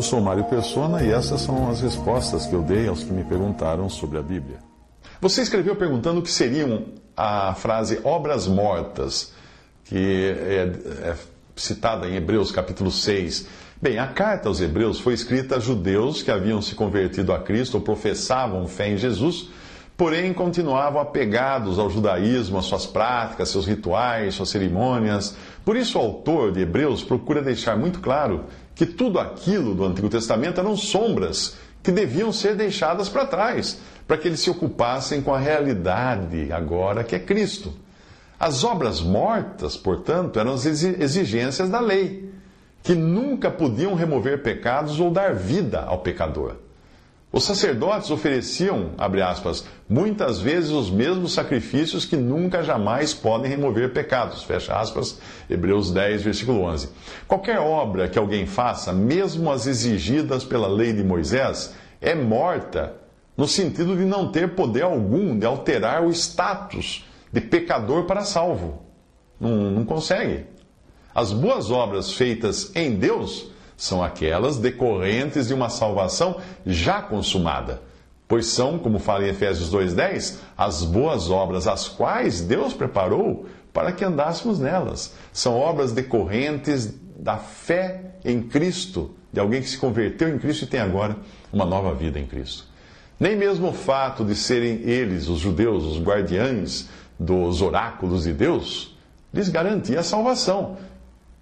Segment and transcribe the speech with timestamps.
[0.00, 3.22] Eu sou Mário Persona e essas são as respostas que eu dei aos que me
[3.22, 4.56] perguntaram sobre a Bíblia.
[5.20, 9.34] Você escreveu perguntando o que seriam a frase obras mortas,
[9.84, 11.16] que é, é
[11.54, 13.46] citada em Hebreus capítulo 6.
[13.82, 17.74] Bem, a carta aos Hebreus foi escrita a judeus que haviam se convertido a Cristo
[17.74, 19.50] ou professavam fé em Jesus,
[19.98, 25.36] porém continuavam apegados ao judaísmo, às suas práticas, seus rituais, suas cerimônias.
[25.62, 28.46] Por isso, o autor de Hebreus procura deixar muito claro
[28.80, 34.16] que tudo aquilo do Antigo Testamento eram sombras que deviam ser deixadas para trás, para
[34.16, 37.74] que eles se ocupassem com a realidade agora que é Cristo.
[38.38, 42.32] As obras mortas, portanto, eram as exigências da lei,
[42.82, 46.54] que nunca podiam remover pecados ou dar vida ao pecador.
[47.32, 53.92] Os sacerdotes ofereciam, abre aspas, muitas vezes os mesmos sacrifícios que nunca jamais podem remover
[53.92, 56.88] pecados, fecha aspas, Hebreus 10, versículo 11.
[57.28, 62.94] Qualquer obra que alguém faça, mesmo as exigidas pela lei de Moisés, é morta
[63.36, 68.82] no sentido de não ter poder algum de alterar o status de pecador para salvo.
[69.38, 70.46] Não, não consegue.
[71.14, 76.36] As boas obras feitas em Deus são aquelas decorrentes de uma salvação
[76.66, 77.80] já consumada,
[78.28, 83.90] pois são, como fala em Efésios 2:10, as boas obras as quais Deus preparou para
[83.90, 85.14] que andássemos nelas.
[85.32, 90.68] São obras decorrentes da fé em Cristo, de alguém que se converteu em Cristo e
[90.68, 91.16] tem agora
[91.50, 92.66] uma nova vida em Cristo.
[93.18, 96.86] Nem mesmo o fato de serem eles, os judeus, os guardiães
[97.18, 98.94] dos oráculos de Deus,
[99.32, 100.76] lhes garantia a salvação,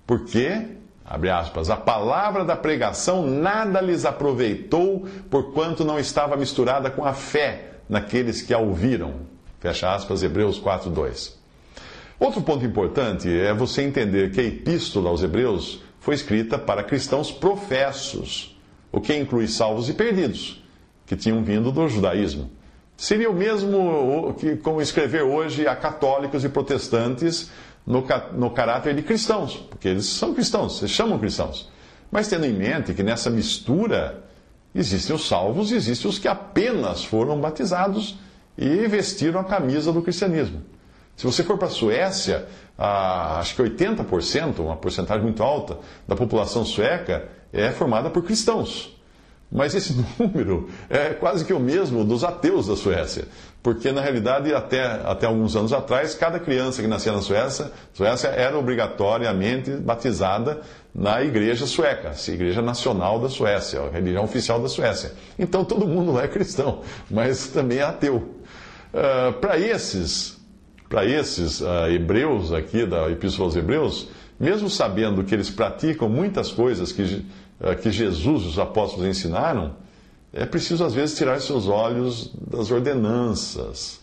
[0.06, 0.77] porque
[1.10, 7.14] Abre aspas, a palavra da pregação nada lhes aproveitou, porquanto não estava misturada com a
[7.14, 9.14] fé naqueles que a ouviram.
[9.58, 11.38] Fecha aspas, Hebreus 4, 2.
[12.20, 17.32] Outro ponto importante é você entender que a epístola aos Hebreus foi escrita para cristãos
[17.32, 18.54] professos,
[18.92, 20.62] o que inclui salvos e perdidos,
[21.06, 22.50] que tinham vindo do judaísmo.
[22.98, 27.50] Seria o mesmo que como escrever hoje a católicos e protestantes
[27.88, 28.04] no,
[28.34, 31.70] no caráter de cristãos, porque eles são cristãos, se chamam cristãos.
[32.10, 34.22] Mas tendo em mente que nessa mistura
[34.74, 38.18] existem os salvos e existem os que apenas foram batizados
[38.58, 40.62] e vestiram a camisa do cristianismo.
[41.16, 42.46] Se você for para a Suécia,
[42.76, 48.97] acho que 80%, uma porcentagem muito alta, da população sueca é formada por cristãos.
[49.50, 53.24] Mas esse número é quase que o mesmo dos ateus da Suécia.
[53.62, 58.28] Porque, na realidade, até, até alguns anos atrás, cada criança que nascia na Suécia, Suécia
[58.28, 60.60] era obrigatoriamente batizada
[60.94, 65.12] na igreja sueca, a igreja nacional da Suécia, a religião oficial da Suécia.
[65.38, 68.34] Então todo mundo é cristão, mas também é ateu.
[68.92, 70.38] Uh, Para esses,
[70.88, 74.08] para esses uh, hebreus aqui da Epístola aos Hebreus,
[74.40, 77.24] mesmo sabendo que eles praticam muitas coisas que
[77.80, 79.74] que Jesus e os apóstolos ensinaram,
[80.32, 84.00] é preciso às vezes tirar seus olhos das ordenanças.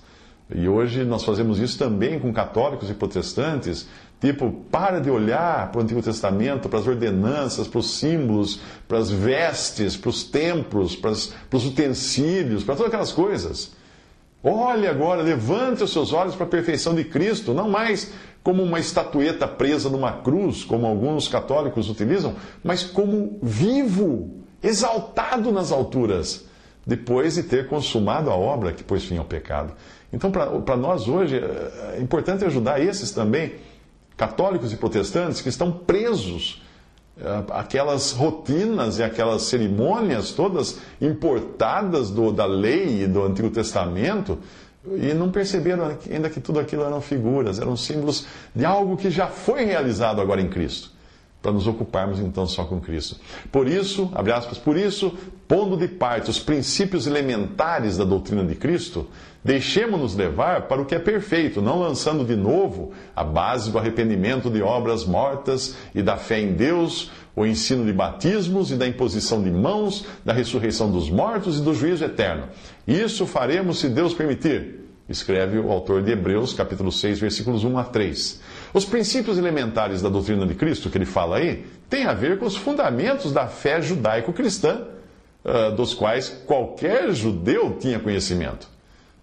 [0.53, 3.87] E hoje nós fazemos isso também com católicos e protestantes.
[4.19, 8.97] Tipo, para de olhar para o Antigo Testamento, para as ordenanças, para os símbolos, para
[8.97, 11.13] as vestes, para os templos, para,
[11.49, 13.71] para os utensílios, para todas aquelas coisas.
[14.43, 18.13] Olhe agora, levante os seus olhos para a perfeição de Cristo, não mais
[18.45, 25.71] como uma estatueta presa numa cruz, como alguns católicos utilizam, mas como vivo, exaltado nas
[25.71, 26.45] alturas,
[26.85, 29.73] depois de ter consumado a obra que pôs fim ao pecado.
[30.13, 31.41] Então, para nós hoje,
[31.95, 33.55] é importante ajudar esses também,
[34.15, 36.61] católicos e protestantes, que estão presos
[37.49, 44.37] aquelas rotinas e aquelas cerimônias todas importadas do, da lei e do Antigo Testamento
[44.93, 49.27] e não perceberam ainda que tudo aquilo eram figuras, eram símbolos de algo que já
[49.27, 50.91] foi realizado agora em Cristo,
[51.45, 53.17] para nos ocuparmos então só com Cristo.
[53.51, 55.15] Por isso, abre aspas, por isso,
[55.47, 59.07] pondo de parte os princípios elementares da doutrina de Cristo,
[59.43, 64.49] deixemos-nos levar para o que é perfeito, não lançando de novo a base do arrependimento
[64.49, 69.43] de obras mortas e da fé em Deus, o ensino de batismos e da imposição
[69.43, 72.45] de mãos, da ressurreição dos mortos e do juízo eterno.
[72.87, 77.83] Isso faremos se Deus permitir, escreve o autor de Hebreus, capítulo 6, versículos 1 a
[77.83, 78.41] 3.
[78.75, 82.45] Os princípios elementares da doutrina de Cristo, que ele fala aí, têm a ver com
[82.45, 84.81] os fundamentos da fé judaico-cristã,
[85.45, 88.67] uh, dos quais qualquer judeu tinha conhecimento.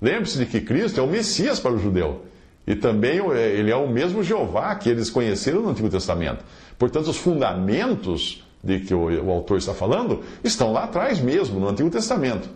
[0.00, 2.24] Lembre-se de que Cristo é o Messias para o judeu.
[2.66, 6.42] E também ele é o mesmo Jeová que eles conheceram no Antigo Testamento.
[6.78, 11.68] Portanto, os fundamentos de que o, o autor está falando estão lá atrás mesmo, no
[11.68, 12.48] Antigo Testamento.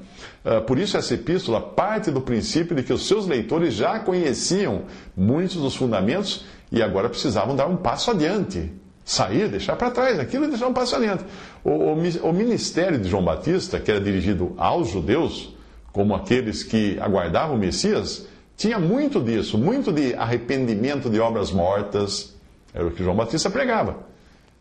[0.45, 4.83] Uh, por isso, essa epístola parte do princípio de que os seus leitores já conheciam
[5.17, 8.73] muitos dos fundamentos e agora precisavam dar um passo adiante.
[9.05, 11.25] Sair, deixar para trás aquilo e deixar um passo adiante.
[11.63, 15.55] O, o, o ministério de João Batista, que era dirigido aos judeus,
[15.93, 18.27] como aqueles que aguardavam o Messias,
[18.57, 22.35] tinha muito disso, muito de arrependimento de obras mortas.
[22.75, 23.99] Era o que João Batista pregava.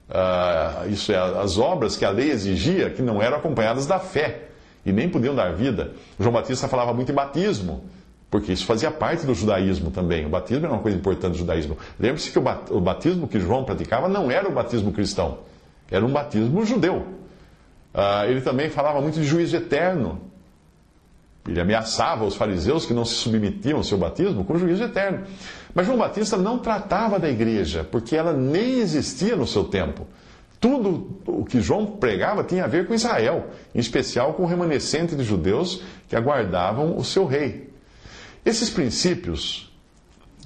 [0.09, 4.49] Uh, isso é, as obras que a lei exigia que não eram acompanhadas da fé
[4.85, 5.93] e nem podiam dar vida.
[6.19, 7.83] João Batista falava muito em batismo
[8.29, 10.25] porque isso fazia parte do judaísmo também.
[10.25, 11.77] O batismo era uma coisa importante do judaísmo.
[11.97, 15.39] Lembre-se que o batismo que João praticava não era o batismo cristão,
[15.89, 16.97] era um batismo judeu.
[17.93, 20.19] Uh, ele também falava muito de juízo eterno.
[21.47, 25.25] Ele ameaçava os fariseus que não se submetiam ao seu batismo com juízo eterno.
[25.73, 30.07] Mas João Batista não tratava da igreja, porque ela nem existia no seu tempo.
[30.59, 35.15] Tudo o que João pregava tinha a ver com Israel, em especial com o remanescente
[35.15, 37.69] de judeus que aguardavam o seu rei.
[38.43, 39.71] Esses princípios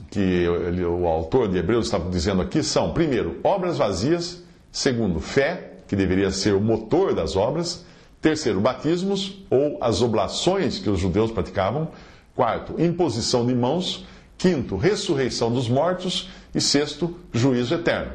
[0.09, 5.95] que o autor de Hebreus está dizendo aqui são, primeiro, obras vazias, segundo, fé, que
[5.95, 7.85] deveria ser o motor das obras,
[8.21, 11.89] terceiro, batismos ou as oblações que os judeus praticavam,
[12.36, 14.06] quarto, imposição de mãos,
[14.38, 18.12] quinto, ressurreição dos mortos e sexto, juízo eterno.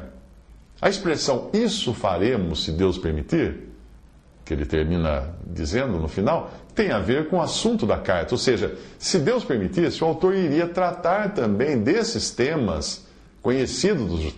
[0.81, 3.65] A expressão isso faremos se Deus permitir
[4.45, 8.35] que ele termina dizendo no final, tem a ver com o assunto da carta.
[8.35, 13.07] Ou seja, se Deus permitisse, o autor iria tratar também desses temas
[13.41, 14.35] conhecidos dos,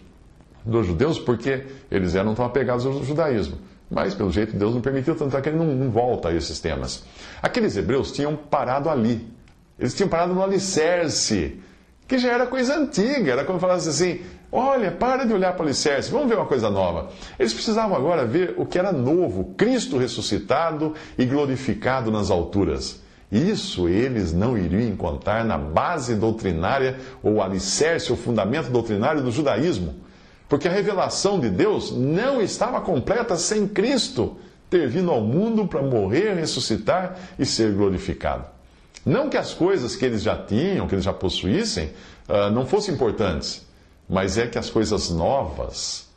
[0.63, 3.57] dos judeus, porque eles eram tão apegados ao judaísmo.
[3.89, 6.59] Mas, pelo jeito, Deus não permitiu, tanto é que ele não, não volta a esses
[6.59, 7.03] temas.
[7.41, 9.27] Aqueles hebreus tinham parado ali.
[9.79, 11.59] Eles tinham parado no alicerce,
[12.07, 13.31] que já era coisa antiga.
[13.31, 16.69] Era como falasse assim: Olha, para de olhar para o alicerce, vamos ver uma coisa
[16.69, 17.09] nova.
[17.37, 23.01] Eles precisavam agora ver o que era novo, Cristo ressuscitado e glorificado nas alturas.
[23.29, 29.95] Isso eles não iriam encontrar na base doutrinária, ou alicerce, ou fundamento doutrinário do judaísmo.
[30.47, 34.37] Porque a revelação de Deus não estava completa sem Cristo
[34.69, 38.45] ter vindo ao mundo para morrer, ressuscitar e ser glorificado.
[39.05, 41.91] Não que as coisas que eles já tinham, que eles já possuíssem,
[42.27, 43.67] uh, não fossem importantes
[44.07, 46.07] mas é que as coisas novas,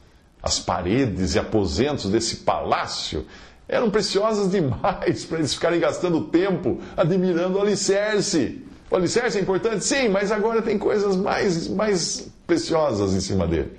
[0.43, 3.27] as paredes e aposentos desse palácio,
[3.69, 8.65] eram preciosas demais para eles ficarem gastando tempo admirando o alicerce.
[8.91, 13.73] O alicerce é importante, sim, mas agora tem coisas mais, mais preciosas em cima dele.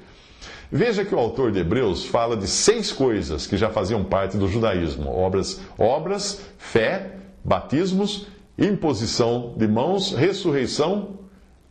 [0.71, 4.47] Veja que o autor de Hebreus fala de seis coisas que já faziam parte do
[4.47, 8.27] judaísmo: obras, obras fé, batismos,
[8.57, 11.19] imposição de mãos, ressurreição,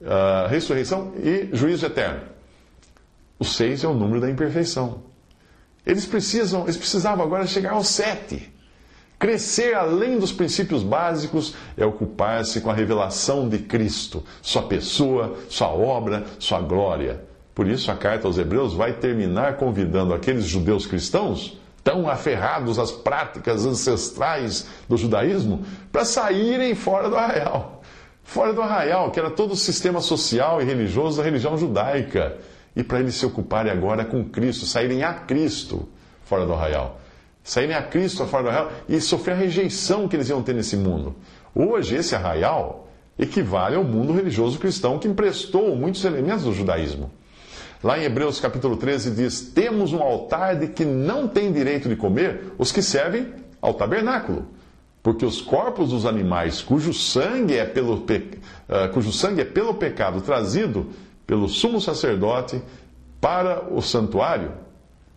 [0.03, 2.21] uh, ressurreição e juízo eterno.
[3.39, 5.03] O seis é o número da imperfeição.
[5.87, 8.53] Eles precisam, eles precisavam agora chegar ao sete.
[9.19, 15.69] Crescer além dos princípios básicos é ocupar-se com a revelação de Cristo, sua pessoa, sua
[15.69, 17.30] obra, sua glória.
[17.55, 22.91] Por isso a carta aos Hebreus vai terminar convidando aqueles judeus cristãos tão aferrados às
[22.93, 27.83] práticas ancestrais do judaísmo para saírem fora do arraial.
[28.23, 32.39] Fora do arraial, que era todo o sistema social e religioso da religião judaica
[32.77, 35.89] e para eles se ocuparem agora com Cristo, saírem a Cristo
[36.25, 37.01] fora do arraial.
[37.43, 40.77] Saírem a Cristo fora do arraial e sofrer a rejeição que eles iam ter nesse
[40.77, 41.17] mundo.
[41.55, 42.89] Hoje, esse arraial
[43.19, 47.11] equivale ao mundo religioso cristão que emprestou muitos elementos do judaísmo.
[47.83, 51.97] Lá em Hebreus capítulo 13 diz: Temos um altar de que não tem direito de
[51.97, 54.47] comer os que servem ao tabernáculo.
[55.03, 58.39] Porque os corpos dos animais cujo sangue é pelo, pe...
[58.69, 60.89] uh, cujo sangue é pelo pecado trazido
[61.27, 62.61] pelo sumo sacerdote
[63.21, 64.53] para o santuário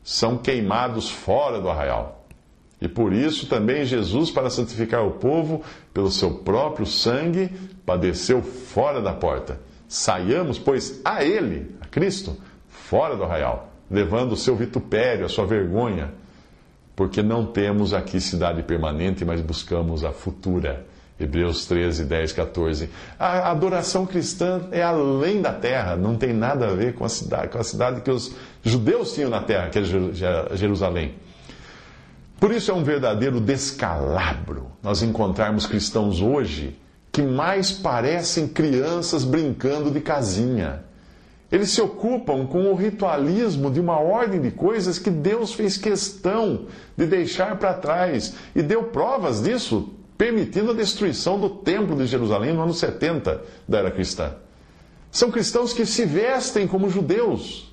[0.04, 2.26] são queimados fora do arraial.
[2.80, 5.62] E por isso também Jesus, para santificar o povo,
[5.94, 7.50] pelo seu próprio sangue,
[7.86, 9.60] padeceu fora da porta.
[9.88, 12.36] Saiamos, pois, a Ele, a Cristo,
[12.74, 16.12] fora do arraial, levando o seu vitupério, a sua vergonha,
[16.96, 20.86] porque não temos aqui cidade permanente, mas buscamos a futura.
[21.20, 22.90] Hebreus 13, 10, 14.
[23.20, 27.50] A adoração cristã é além da terra, não tem nada a ver com a cidade,
[27.50, 29.84] com a cidade que os judeus tinham na terra, que é
[30.56, 31.14] Jerusalém.
[32.40, 36.78] Por isso é um verdadeiro descalabro nós encontrarmos cristãos hoje
[37.10, 40.84] que mais parecem crianças brincando de casinha.
[41.54, 46.66] Eles se ocupam com o ritualismo de uma ordem de coisas que Deus fez questão
[46.98, 48.34] de deixar para trás.
[48.56, 53.78] E deu provas disso, permitindo a destruição do Templo de Jerusalém no ano 70 da
[53.78, 54.34] era cristã.
[55.12, 57.72] São cristãos que se vestem como judeus,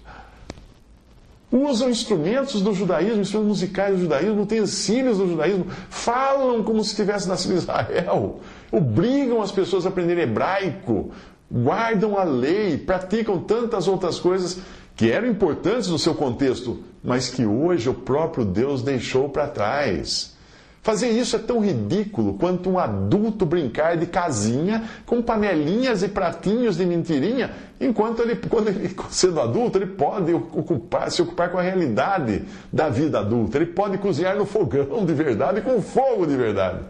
[1.50, 7.26] usam instrumentos do judaísmo, instrumentos musicais do judaísmo, utensílios do judaísmo, falam como se estivesse
[7.26, 11.12] nascido em Israel, obrigam as pessoas a aprender hebraico,
[11.50, 14.60] guardam a lei, praticam tantas outras coisas
[14.94, 20.36] que eram importantes no seu contexto, mas que hoje o próprio Deus deixou para trás.
[20.82, 26.78] Fazer isso é tão ridículo quanto um adulto brincar de casinha com panelinhas e pratinhos
[26.78, 31.62] de mentirinha, enquanto ele, quando ele, sendo adulto, ele pode ocupar, se ocupar com a
[31.62, 33.58] realidade da vida adulta.
[33.58, 36.80] Ele pode cozinhar no fogão de verdade, com fogo de verdade.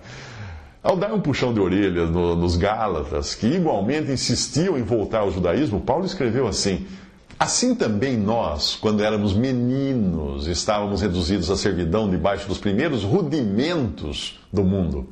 [0.82, 5.30] Ao dar um puxão de orelha no, nos Gálatas, que igualmente insistiam em voltar ao
[5.30, 6.86] judaísmo, Paulo escreveu assim:
[7.38, 14.64] Assim também nós, quando éramos meninos, estávamos reduzidos à servidão debaixo dos primeiros rudimentos do
[14.64, 15.06] mundo.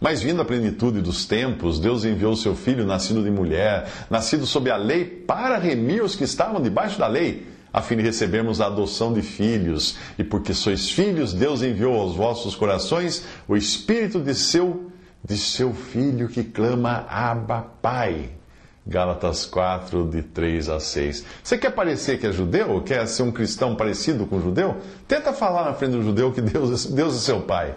[0.00, 4.70] Mas vindo a plenitude dos tempos, Deus enviou seu filho, nascido de mulher, nascido sob
[4.70, 8.66] a lei, para remir os que estavam debaixo da lei, a fim de recebermos a
[8.66, 9.96] adoção de filhos.
[10.16, 14.92] E porque sois filhos, Deus enviou aos vossos corações o espírito de seu
[15.24, 18.30] de seu filho que clama Abba Pai.
[18.86, 21.24] Gálatas 4, de 3 a 6.
[21.44, 22.80] Você quer parecer que é judeu?
[22.80, 24.76] Quer ser um cristão parecido com judeu?
[25.06, 27.74] Tenta falar na frente do judeu que Deus, Deus é seu pai.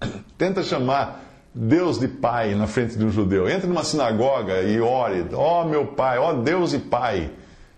[0.38, 1.20] Tenta chamar
[1.52, 3.48] Deus de pai na frente de um judeu.
[3.48, 5.26] Entre numa sinagoga e ore.
[5.32, 7.32] Ó oh, meu pai, ó oh, Deus e pai.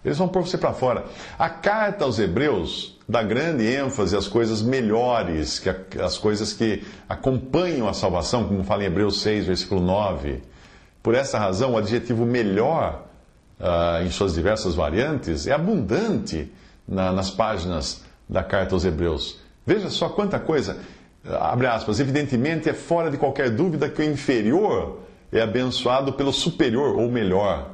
[0.04, 1.06] Eles vão pôr você para fora.
[1.38, 7.88] A carta aos Hebreus dá grande ênfase às coisas melhores, que as coisas que acompanham
[7.88, 10.42] a salvação, como fala em Hebreus 6, versículo 9.
[11.02, 13.04] Por essa razão, o adjetivo melhor,
[13.60, 16.50] uh, em suas diversas variantes, é abundante
[16.88, 19.38] na, nas páginas da carta aos Hebreus.
[19.66, 20.78] Veja só quanta coisa.
[21.40, 22.00] Abre aspas.
[22.00, 27.73] Evidentemente, é fora de qualquer dúvida que o inferior é abençoado pelo superior ou melhor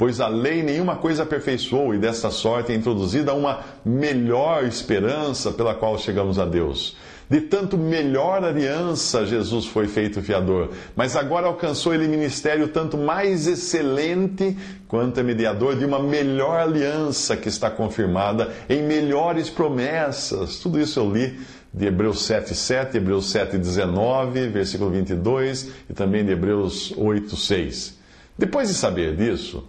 [0.00, 5.74] pois a lei nenhuma coisa aperfeiçoou, e desta sorte é introduzida uma melhor esperança pela
[5.74, 6.96] qual chegamos a Deus.
[7.28, 13.46] De tanto melhor aliança Jesus foi feito fiador, mas agora alcançou ele ministério tanto mais
[13.46, 14.56] excelente
[14.88, 20.60] quanto é mediador de uma melhor aliança que está confirmada em melhores promessas.
[20.60, 21.38] Tudo isso eu li
[21.74, 27.98] de Hebreus 7, 7, Hebreus 7, 19, versículo 22 e também de Hebreus 8, 6.
[28.38, 29.68] Depois de saber disso,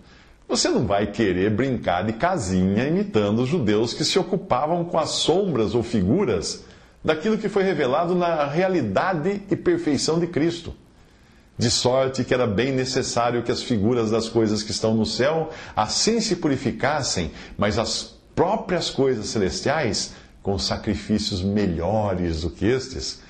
[0.52, 5.12] você não vai querer brincar de casinha imitando os judeus que se ocupavam com as
[5.12, 6.66] sombras ou figuras
[7.02, 10.76] daquilo que foi revelado na realidade e perfeição de Cristo.
[11.58, 15.52] De sorte que era bem necessário que as figuras das coisas que estão no céu
[15.74, 23.22] assim se purificassem, mas as próprias coisas celestiais com sacrifícios melhores do que estes,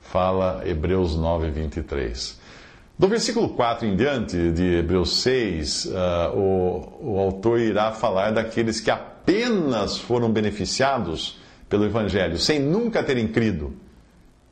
[0.00, 2.38] fala Hebreus 9, 23.
[2.98, 5.90] Do versículo 4 em diante, de Hebreus 6, uh,
[6.36, 11.38] o, o autor irá falar daqueles que apenas foram beneficiados
[11.68, 13.72] pelo Evangelho, sem nunca terem crido.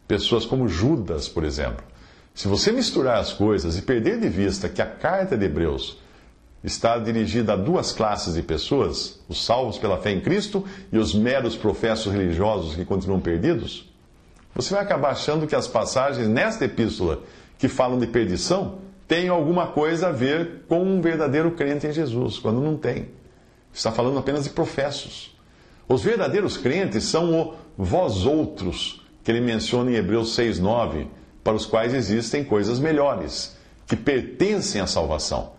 [0.06, 1.84] Pessoas como Judas, por exemplo.
[2.32, 5.98] Se você misturar as coisas e perder de vista que a carta de Hebreus
[6.62, 11.12] está dirigida a duas classes de pessoas, os salvos pela fé em Cristo e os
[11.12, 13.92] meros professos religiosos que continuam perdidos,
[14.54, 17.24] você vai acabar achando que as passagens nesta epístola
[17.58, 22.38] que falam de perdição têm alguma coisa a ver com um verdadeiro crente em Jesus,
[22.38, 23.08] quando não tem.
[23.72, 25.36] Está falando apenas de professos.
[25.88, 31.06] Os verdadeiros crentes são o vós outros, que ele menciona em Hebreus 6,9,
[31.44, 35.52] para os quais existem coisas melhores, que pertencem à salvação.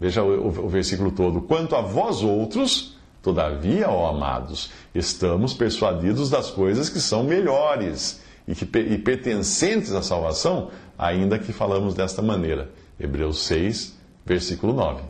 [0.00, 1.42] Veja o, o, o versículo todo.
[1.42, 8.54] Quanto a vós outros, todavia, ó amados, estamos persuadidos das coisas que são melhores e,
[8.54, 12.70] que, e pertencentes à salvação, ainda que falamos desta maneira.
[12.98, 15.02] Hebreus 6, versículo 9.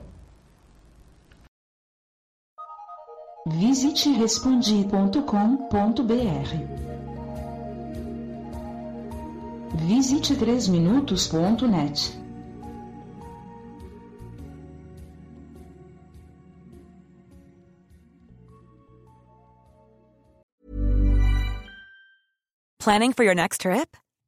[3.46, 6.84] Visite respondi.com.br.
[9.86, 12.16] Visite 3minutos.net.
[22.78, 23.96] Planning for your next trip?